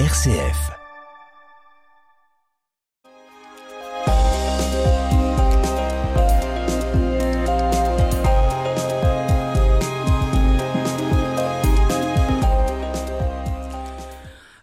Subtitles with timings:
[0.00, 0.72] RCF.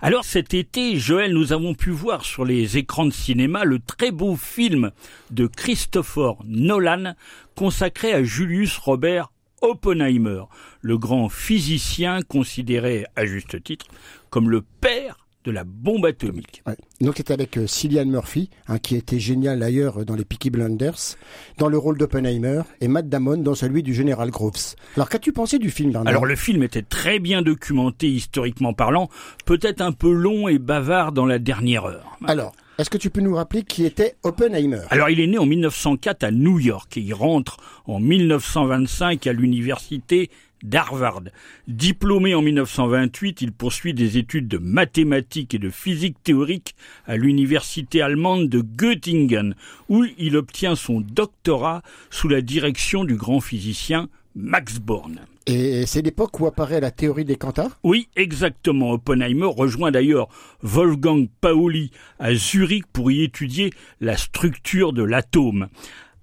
[0.02, 4.12] Alors cet été, Joël, nous avons pu voir sur les écrans de cinéma le très
[4.12, 4.92] beau film
[5.30, 7.16] de Christopher Nolan
[7.56, 10.44] consacré à Julius Robert Oppenheimer,
[10.82, 13.86] le grand physicien considéré à juste titre
[14.30, 16.62] comme le père de la bombe atomique.
[16.68, 16.76] Ouais.
[17.00, 21.18] Donc c'est avec euh, Cillian Murphy, hein, qui était génial d'ailleurs dans les Peaky Blinders,
[21.58, 24.76] dans le rôle d'Oppenheimer, et Matt Damon dans celui du général Groves.
[24.96, 26.10] Alors qu'as-tu pensé du film, Bernard?
[26.10, 29.10] Alors le film était très bien documenté historiquement parlant,
[29.46, 32.18] peut-être un peu long et bavard dans la dernière heure.
[32.28, 34.82] Alors, est-ce que tu peux nous rappeler qui était Oppenheimer?
[34.90, 39.34] Alors il est né en 1904 à New York et il rentre en 1925 à
[39.34, 40.30] l'université
[40.64, 41.24] d'Harvard.
[41.68, 48.02] Diplômé en 1928, il poursuit des études de mathématiques et de physique théorique à l'université
[48.02, 49.56] allemande de Göttingen,
[49.90, 55.22] où il obtient son doctorat sous la direction du grand physicien Max Born.
[55.48, 58.92] Et c'est l'époque où apparaît la théorie des quantas Oui, exactement.
[58.92, 60.30] Oppenheimer rejoint d'ailleurs
[60.62, 65.68] Wolfgang Pauli à Zurich pour y étudier la structure de l'atome.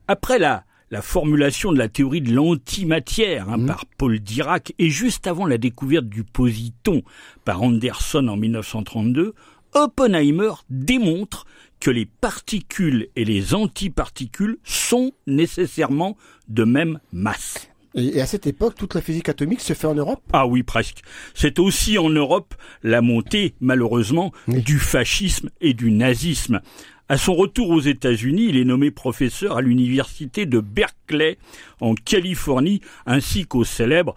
[0.06, 3.66] Après la la formulation de la théorie de l'antimatière hein, Mhm.
[3.66, 7.02] par Paul Dirac et juste avant la découverte du positon
[7.44, 9.34] par Anderson en 1932,
[9.74, 11.44] Oppenheimer démontre
[11.78, 16.16] que les particules et les antiparticules sont nécessairement
[16.48, 17.68] de même masse.
[17.94, 20.22] et, et à cette époque, toute la physique atomique se fait en Europe?
[20.32, 21.02] Ah oui, presque.
[21.34, 24.62] C'est aussi en Europe la montée, malheureusement, Oui.
[24.62, 26.60] du fascisme et du nazisme.
[27.10, 31.38] À son retour aux États-Unis, il est nommé professeur à l'université de Berkeley
[31.80, 34.14] en Californie, ainsi qu'au célèbre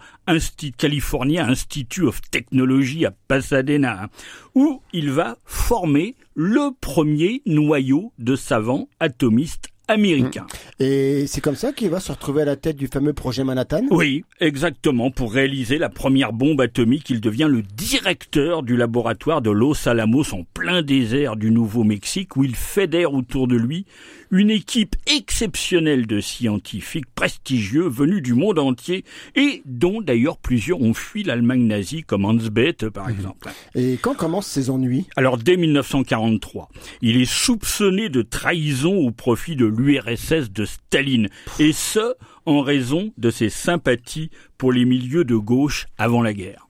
[0.76, 4.10] California Institute of Technology à Pasadena,
[4.54, 10.46] où il va former le premier noyau de savants atomistes américains.
[10.80, 13.82] Et c'est comme ça qu'il va se retrouver à la tête du fameux projet Manhattan?
[13.90, 15.10] Oui, exactement.
[15.10, 20.34] Pour réaliser la première bombe atomique, il devient le directeur du laboratoire de Los Alamos
[20.34, 23.86] en plein désert du Nouveau-Mexique où il fédère autour de lui
[24.32, 29.04] une équipe exceptionnelle de scientifiques prestigieux venus du monde entier
[29.36, 33.50] et dont d'ailleurs plusieurs ont fui l'Allemagne nazie comme Hans Bethe par exemple.
[33.74, 36.70] Et quand commencent ces ennuis Alors dès 1943,
[37.02, 41.28] il est soupçonné de trahison au profit de l'URSS de Staline,
[41.58, 42.14] et ce,
[42.46, 46.68] en raison de ses sympathies pour les milieux de gauche avant la guerre.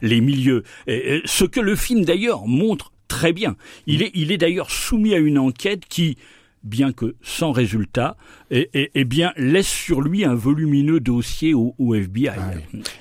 [0.00, 3.56] Les milieux, ce que le film d'ailleurs montre très bien.
[3.86, 6.16] Il est, il est d'ailleurs soumis à une enquête qui,
[6.64, 8.16] bien que sans résultat,
[8.50, 12.30] eh, eh bien, laisse sur lui un volumineux dossier au, au FBI.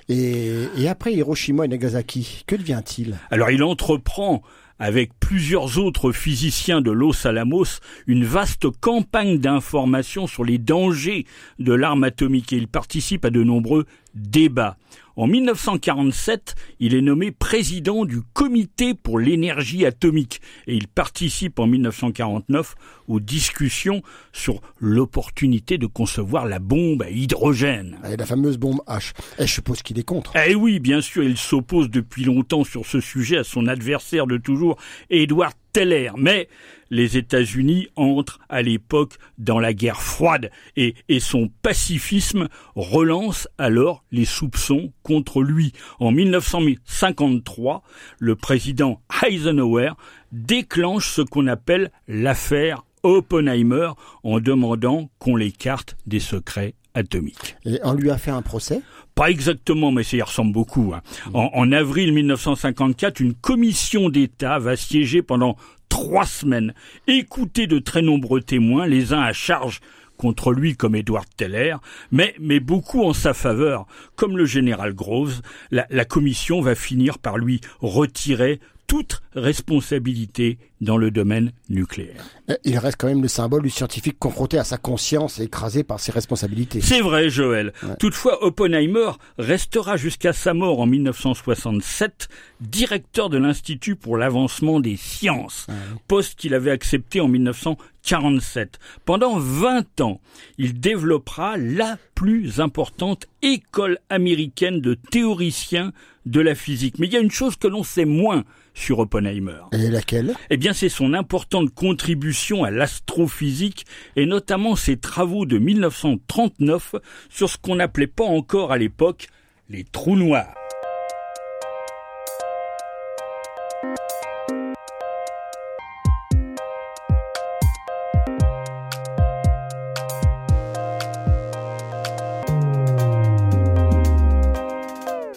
[0.09, 3.17] et, et après Hiroshima et Nagasaki, que devient-il?
[3.29, 4.41] Alors il entreprend
[4.79, 7.66] avec plusieurs autres physiciens de Los Alamos
[8.07, 11.25] une vaste campagne d'information sur les dangers
[11.59, 14.77] de l'arme atomique et il participe à de nombreux débats.
[15.17, 21.67] En 1947, il est nommé président du comité pour l'énergie atomique et il participe en
[21.67, 22.75] 1949
[23.07, 24.01] aux discussions
[24.31, 27.99] sur l'opportunité de concevoir la bombe à hydrogène.
[28.09, 29.11] Et la fameuse bombe H.
[29.38, 30.33] Et je suppose qu'il est contre.
[30.38, 34.38] Eh oui, bien sûr, il s'oppose depuis longtemps sur ce sujet à son adversaire de
[34.38, 34.78] toujours,
[35.09, 36.12] Edward Teller.
[36.18, 36.48] Mais
[36.90, 44.04] les États-Unis entrent à l'époque dans la guerre froide et, et son pacifisme relance alors
[44.12, 45.72] les soupçons contre lui.
[46.00, 47.84] En 1953,
[48.20, 49.92] le président Eisenhower
[50.32, 53.92] déclenche ce qu'on appelle l'affaire Oppenheimer
[54.24, 57.56] en demandant qu'on l'écarte des secrets atomiques.
[57.66, 58.82] Et on lui a fait un procès?
[59.22, 60.94] Pas exactement, mais ça y ressemble beaucoup.
[60.96, 61.04] hein.
[61.36, 65.58] En, en avril 1954, une commission d'État va siéger pendant
[65.90, 66.74] trois semaines,
[67.06, 69.80] écouter de très nombreux témoins, les uns à charge
[70.18, 71.76] contre lui comme Edward Teller,
[72.12, 75.42] mais, mais beaucoup en sa faveur, comme le général Groves.
[75.70, 78.59] La, la commission va finir par lui retirer
[78.91, 82.26] toute responsabilité dans le domaine nucléaire.
[82.49, 85.85] Eh, Il reste quand même le symbole du scientifique confronté à sa conscience et écrasé
[85.85, 86.82] par ses responsabilités.
[86.82, 87.72] C'est vrai, Joël.
[87.84, 87.96] Ouais.
[87.99, 92.28] Toutefois, Oppenheimer restera jusqu'à sa mort en 1967
[92.59, 95.67] directeur de l'Institut pour l'avancement des sciences,
[96.09, 98.78] poste qu'il avait accepté en 1947.
[99.05, 100.20] Pendant 20 ans,
[100.58, 105.93] il développera la plus importante école américaine de théoriciens
[106.26, 106.99] de la physique.
[106.99, 108.43] Mais il y a une chose que l'on sait moins
[108.73, 109.62] sur Oppenheimer.
[109.72, 110.34] Et laquelle?
[110.50, 113.85] Eh bien, c'est son importante contribution à l'astrophysique
[114.16, 116.96] et notamment ses travaux de 1939
[117.29, 119.28] sur ce qu'on n'appelait pas encore à l'époque
[119.70, 120.53] les trous noirs.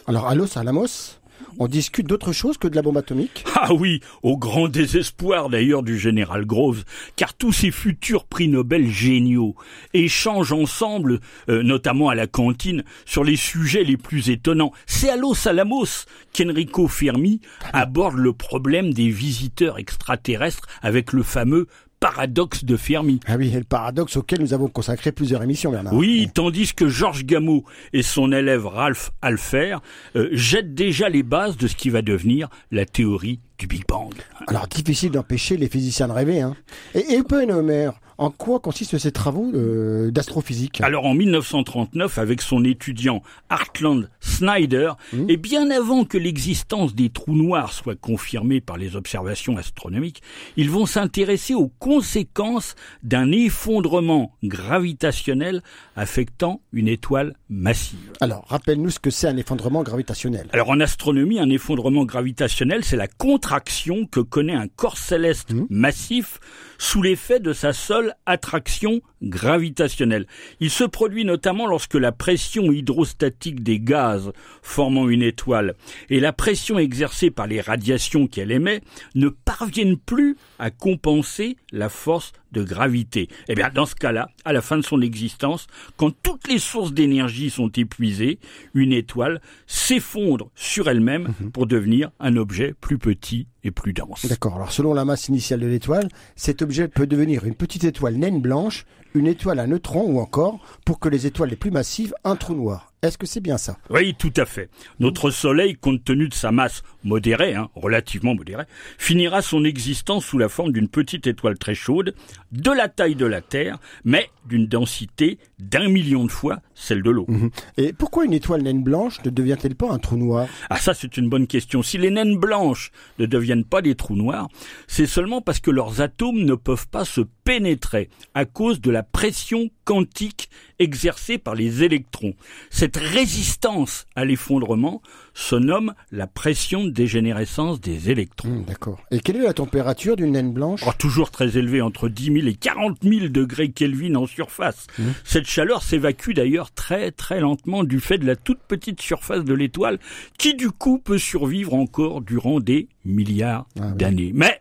[0.06, 1.18] Alors, Allos Alamos
[1.58, 3.44] on discute d'autre chose que de la bombe atomique?
[3.56, 6.84] Ah oui, au grand désespoir d'ailleurs du général Groves,
[7.16, 9.54] car tous ces futurs prix Nobel géniaux
[9.94, 14.72] échangent ensemble, euh, notamment à la cantine, sur les sujets les plus étonnants.
[14.86, 16.06] C'est à Los Alamos
[16.36, 17.40] qu'Enrico Fermi
[17.72, 21.66] aborde le problème des visiteurs extraterrestres avec le fameux
[22.04, 23.18] paradoxe de Fermi.
[23.26, 25.94] Ah oui, le paradoxe auquel nous avons consacré plusieurs émissions, Bernard.
[25.94, 27.64] Oui, tandis que Georges Gamow
[27.94, 29.78] et son élève Ralph Alfer
[30.14, 34.12] euh, jettent déjà les bases de ce qui va devenir la théorie du Big Bang.
[34.48, 36.42] Alors, difficile d'empêcher les physiciens de rêver.
[36.42, 36.54] Hein.
[36.94, 40.80] Et Oppenheimer, en quoi consistent ces travaux euh, d'astrophysique?
[40.80, 45.30] Alors en 1939, avec son étudiant Hartland Snyder, mmh.
[45.30, 50.22] et bien avant que l'existence des trous noirs soit confirmée par les observations astronomiques,
[50.56, 55.62] ils vont s'intéresser aux conséquences d'un effondrement gravitationnel
[55.96, 58.12] affectant une étoile massive.
[58.20, 60.48] Alors, rappelle-nous ce que c'est un effondrement gravitationnel.
[60.52, 65.66] Alors en astronomie, un effondrement gravitationnel, c'est la contraction que connaît un corps céleste mmh.
[65.70, 66.40] massif
[66.78, 70.26] sous l'effet de sa seule attraction gravitationnelle.
[70.60, 74.32] Il se produit notamment lorsque la pression hydrostatique des gaz
[74.62, 75.74] formant une étoile
[76.10, 78.80] et la pression exercée par les radiations qu'elle émet
[79.14, 83.28] ne parviennent plus à compenser la force de gravité.
[83.48, 85.66] Eh bien, dans ce cas-là, à la fin de son existence,
[85.96, 88.38] quand toutes les sources d'énergie sont épuisées,
[88.74, 91.50] une étoile s'effondre sur elle-même mhm.
[91.50, 94.26] pour devenir un objet plus petit et plus dense.
[94.26, 94.56] D'accord.
[94.56, 98.40] Alors, selon la masse initiale de l'étoile, cet objet peut devenir une petite étoile naine
[98.40, 102.36] blanche, une étoile à neutrons ou encore, pour que les étoiles les plus massives, un
[102.36, 102.93] trou noir.
[103.04, 103.76] Est-ce que c'est bien ça?
[103.90, 104.70] Oui, tout à fait.
[104.98, 108.64] Notre Soleil, compte tenu de sa masse modérée, hein, relativement modérée,
[108.96, 112.14] finira son existence sous la forme d'une petite étoile très chaude,
[112.50, 117.10] de la taille de la Terre, mais d'une densité d'un million de fois celle de
[117.10, 117.26] l'eau.
[117.28, 117.50] Mhm.
[117.76, 120.48] Et pourquoi une étoile naine blanche ne devient-elle pas un trou noir?
[120.70, 121.82] Ah ça c'est une bonne question.
[121.82, 124.48] Si les naines blanches ne deviennent pas des trous noirs,
[124.86, 129.02] c'est seulement parce que leurs atomes ne peuvent pas se pénétrer à cause de la
[129.02, 130.48] pression quantique
[130.78, 132.34] exercée par les électrons.
[132.70, 135.02] Cette résistance à l'effondrement
[135.34, 138.48] se nomme la pression de dégénérescence des électrons.
[138.48, 139.00] Hmm, d'accord.
[139.10, 140.82] Et quelle est la température d'une naine blanche?
[140.86, 144.86] Oh, Toujours très élevée, entre 10 000 et 40 000 degrés Kelvin en surface.
[144.98, 145.10] Hmm.
[145.24, 149.54] Cette chaleur s'évacue d'ailleurs très très lentement du fait de la toute petite surface de
[149.54, 149.98] l'étoile
[150.38, 154.32] qui du coup peut survivre encore durant des milliards ah d'années.
[154.34, 154.60] Mais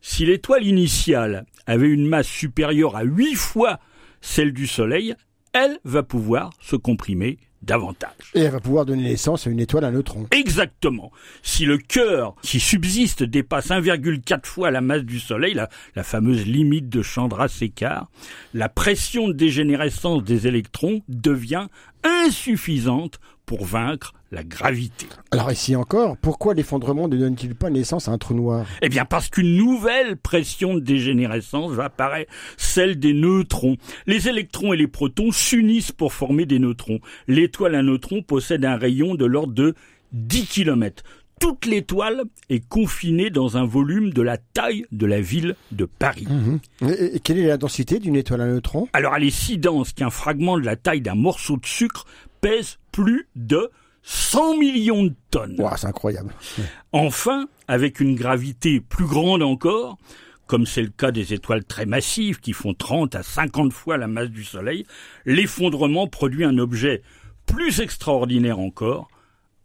[0.00, 3.80] si l'étoile initiale avait une masse supérieure à 8 fois
[4.20, 5.14] celle du Soleil,
[5.56, 8.12] elle va pouvoir se comprimer davantage.
[8.34, 10.26] Et elle va pouvoir donner naissance à une étoile à neutrons.
[10.30, 11.10] Exactement.
[11.42, 16.46] Si le cœur qui subsiste dépasse 1,4 fois la masse du Soleil, la, la fameuse
[16.46, 18.08] limite de Chandra-Séquard,
[18.52, 21.66] la pression de dégénérescence des électrons devient
[22.06, 25.06] insuffisante pour vaincre la gravité.
[25.30, 28.66] Alors ici encore, pourquoi l'effondrement ne donne-t-il pas naissance à un trou noir?
[28.82, 33.76] Eh bien parce qu'une nouvelle pression de dégénérescence va apparaître, celle des neutrons.
[34.06, 36.98] Les électrons et les protons s'unissent pour former des neutrons.
[37.28, 39.74] L'étoile à neutrons possède un rayon de l'ordre de
[40.12, 41.04] 10 km
[41.40, 46.26] toute l'étoile est confinée dans un volume de la taille de la ville de Paris.
[46.28, 46.60] Mhm.
[46.90, 48.88] Et, quelle est la densité d'une étoile à neutrons?
[48.92, 52.06] Alors elle est si dense qu'un fragment de la taille d'un morceau de sucre
[52.40, 53.70] pèse plus de
[54.02, 55.56] 100 millions de tonnes.
[55.76, 56.32] c'est incroyable.
[56.92, 59.98] Enfin, avec une gravité plus grande encore,
[60.46, 64.06] comme c'est le cas des étoiles très massives qui font 30 à 50 fois la
[64.06, 64.86] masse du Soleil,
[65.26, 67.02] l'effondrement produit un objet
[67.46, 69.08] plus extraordinaire encore,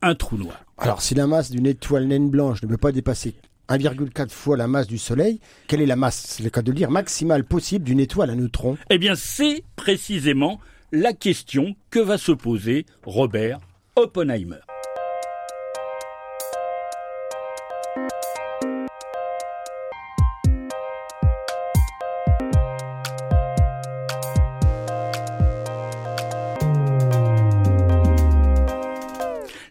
[0.02, 0.60] un trou noir.
[0.84, 3.36] Alors si la masse d'une étoile naine blanche ne peut pas dépasser
[3.70, 6.90] 1,4 fois la masse du Soleil, quelle est la masse, c'est le cas de lire,
[6.90, 10.60] maximale possible d'une étoile à neutrons Eh bien c'est précisément
[10.92, 13.60] la question que va se poser Robert
[13.96, 14.58] Oppenheimer.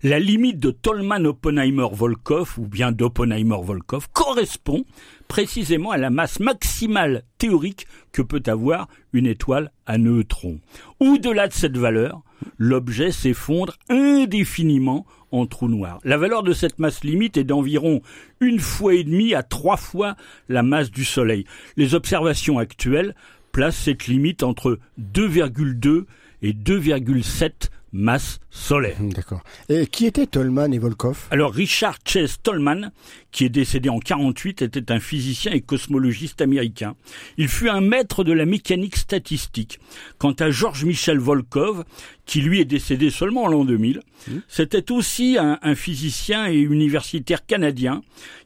[0.02, 4.86] La limite de Tolman-Oppenheimer-Volkov, ou bien d'Oppenheimer-Volkov, correspond
[5.28, 10.58] précisément à la masse maximale théorique que peut avoir une étoile à neutrons.
[11.00, 12.22] Au-delà de cette valeur,
[12.56, 15.98] l'objet s'effondre indéfiniment en trou noir.
[16.02, 18.00] La valeur de cette masse limite est d'environ
[18.40, 20.16] une fois et demie à trois fois
[20.48, 21.44] la masse du Soleil.
[21.76, 23.14] Les observations actuelles
[23.52, 26.06] placent cette limite entre 2,2
[26.40, 28.96] et 2,7 masse solaire.
[29.00, 29.42] D'accord.
[29.68, 31.26] Et qui étaient Tolman et Volkov?
[31.30, 32.92] Alors Richard Chase Tolman,
[33.32, 36.94] qui est décédé en 48, était un physicien et cosmologiste américain.
[37.36, 39.80] Il fut un maître de la mécanique statistique.
[40.18, 41.84] Quant à Georges Michel Volkov,
[42.26, 44.02] qui lui est décédé seulement en l'an 2000,
[44.48, 48.02] c'était aussi un, un physicien et universitaire canadien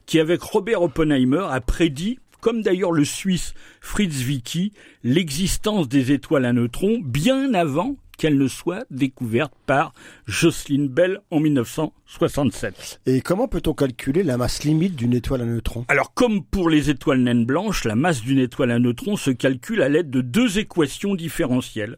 [0.06, 6.44] qui, avec Robert Oppenheimer, a prédit comme d'ailleurs le Suisse Fritz Vicky, l'existence des étoiles
[6.44, 9.94] à neutrons bien avant qu'elles ne soient découvertes par
[10.26, 13.00] Jocelyn Bell en 1967.
[13.06, 15.86] Et comment peut-on calculer la masse limite d'une étoile à neutrons?
[15.88, 19.80] Alors comme pour les étoiles naines blanches, la masse d'une étoile à neutrons se calcule
[19.80, 21.96] à l'aide de deux équations différentielles.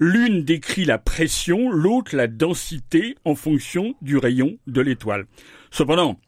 [0.00, 5.26] L'une décrit la pression, l'autre la densité en fonction du rayon de l'étoile.
[5.70, 6.18] Cependant,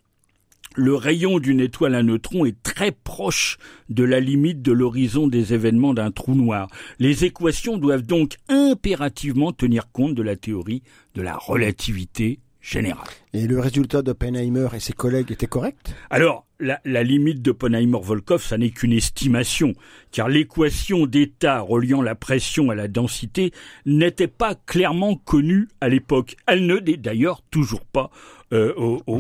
[0.79, 3.59] le rayon d'une étoile à neutrons est très proche
[3.89, 6.69] de la limite de l'horizon des événements d'un trou noir.
[7.01, 10.85] Les équations doivent donc impérativement tenir compte de la théorie
[11.17, 13.07] de la relativité générale.
[13.33, 15.95] Et le résultat d'Oppenheimer et ses collègues était correct?
[16.11, 19.75] Alors, la, la limite d'Oppenheimer-Volkov, ça n'est qu'une estimation,
[20.11, 23.53] car l'équation d'état reliant la pression à la densité
[23.87, 26.37] n'était pas clairement connue à l'époque.
[26.47, 28.11] Elle ne l'est d'ailleurs toujours pas
[28.53, 28.73] euh,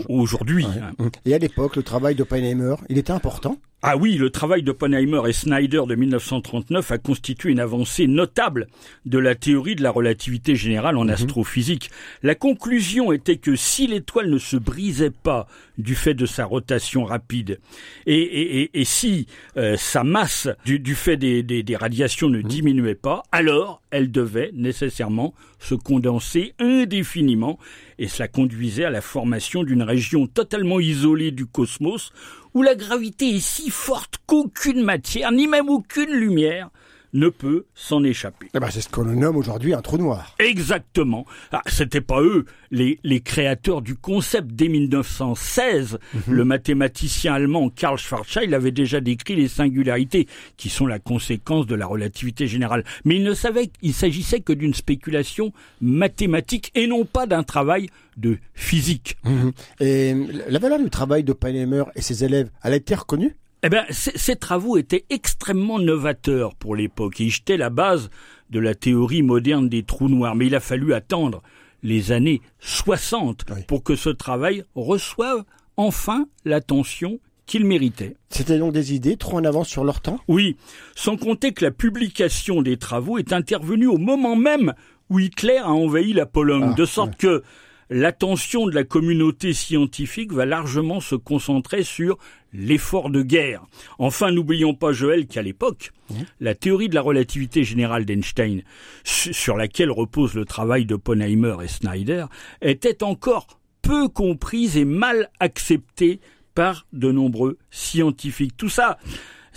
[0.08, 0.66] aujourd'hui.
[0.98, 1.10] Ouais.
[1.24, 3.56] Et à l'époque, le travail d'Oppenheimer, il était important?
[3.80, 8.66] Ah oui, le travail d'Oppenheimer et Snyder de 1939 a constitué une avancée notable
[9.06, 11.10] de la théorie de la relativité générale en mmh.
[11.10, 11.90] astrophysique.
[12.24, 15.46] La conclusion était que si l'étoile ne se brisait pas
[15.78, 17.60] du fait de sa rotation rapide
[18.06, 22.28] et, et, et, et si euh, sa masse du, du fait des, des, des, radiations
[22.28, 22.48] ne mmh.
[22.48, 27.58] diminuait pas, alors elle devait nécessairement se condenser indéfiniment
[27.98, 32.12] et cela conduisait à la formation d'une région totalement isolée du cosmos
[32.54, 36.70] où la gravité est si forte qu'aucune matière, ni même aucune lumière,
[37.12, 38.48] ne peut s'en échapper.
[38.54, 40.34] Eh ben, c'est ce qu'on nomme aujourd'hui un trou noir.
[40.38, 41.24] Exactement.
[41.52, 45.94] Ah, c'était pas eux, les, les créateurs du concept dès 1916.
[45.94, 46.32] Mm -hmm.
[46.32, 51.74] Le mathématicien allemand Karl Schwarzschild avait déjà décrit les singularités qui sont la conséquence de
[51.74, 52.84] la relativité générale.
[53.04, 57.88] Mais il ne savait qu'il s'agissait que d'une spéculation mathématique et non pas d'un travail
[58.16, 59.16] de physique.
[59.24, 59.50] Mmh.
[59.80, 60.14] Et
[60.48, 63.36] la valeur du travail d'Oppenheimer et ses élèves, elle a été reconnue?
[63.62, 68.10] Eh bien, ces travaux étaient extrêmement novateurs pour l'époque et ils jetaient la base
[68.50, 70.36] de la théorie moderne des trous noirs.
[70.36, 71.42] Mais il a fallu attendre
[71.82, 73.62] les années 60 oui.
[73.66, 75.44] pour que ce travail reçoive
[75.76, 78.16] enfin l'attention qu'il méritait.
[78.30, 80.20] C'était donc des idées trop en avance sur leur temps?
[80.28, 80.56] Oui,
[80.94, 84.74] sans compter que la publication des travaux est intervenue au moment même
[85.10, 87.40] où Hitler a envahi la Pologne, ah, de sorte ouais.
[87.40, 87.42] que
[87.90, 92.18] l'attention de la communauté scientifique va largement se concentrer sur
[92.52, 93.64] l'effort de guerre.
[93.98, 96.14] Enfin, n'oublions pas, Joël, qu'à l'époque, mmh.
[96.40, 98.62] la théorie de la relativité générale d'Einstein,
[99.04, 102.26] sur laquelle repose le travail d'Oppenheimer et Snyder,
[102.62, 103.46] était encore
[103.82, 106.20] peu comprise et mal acceptée
[106.54, 108.56] par de nombreux scientifiques.
[108.56, 108.98] Tout ça,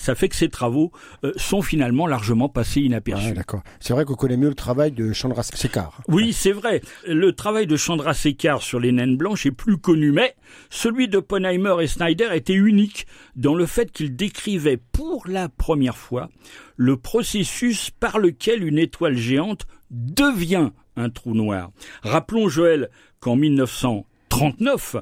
[0.01, 0.91] ça fait que ces travaux
[1.23, 3.29] euh, sont finalement largement passés inaperçus.
[3.29, 3.61] Ah, D'accord.
[3.79, 6.01] C'est vrai qu'on connaît mieux le travail de Chandra Sekhar.
[6.07, 6.31] Oui, ouais.
[6.31, 6.81] c'est vrai.
[7.07, 10.35] Le travail de Chandra Sekhar sur les naines blanches est plus connu, mais
[10.71, 13.05] celui d'Oppenheimer et Snyder était unique
[13.35, 16.29] dans le fait qu'il décrivait pour la première fois
[16.77, 21.69] le processus par lequel une étoile géante devient un trou noir.
[22.01, 22.89] Rappelons, Joël,
[23.19, 24.95] qu'en 1900 39,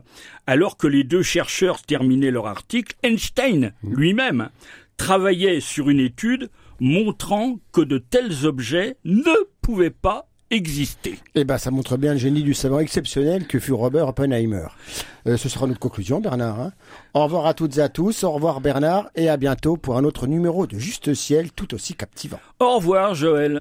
[0.47, 4.49] alors que les deux chercheurs terminaient leur article, Einstein lui-même
[4.99, 11.17] travaillait sur une étude montrant que de tels objets ne pouvaient pas exister.
[11.35, 14.67] Eh ben, ça montre bien le génie du savant exceptionnel que fut Robert Oppenheimer.
[15.25, 16.59] Euh, ce sera notre conclusion, Bernard.
[16.59, 16.73] Hein
[17.13, 18.23] au revoir à toutes et à tous.
[18.23, 21.93] Au revoir, Bernard, et à bientôt pour un autre numéro de Juste Ciel tout aussi
[21.93, 22.39] captivant.
[22.59, 23.59] Au revoir, Joël.